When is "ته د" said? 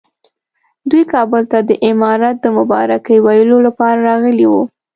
1.51-1.71